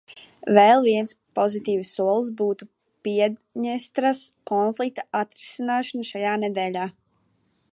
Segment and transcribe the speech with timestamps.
[0.57, 2.67] Vēl viens pozitīvs solis būtu
[3.07, 6.89] Piedņestras konflikta atrisināšana šajā nedēļā.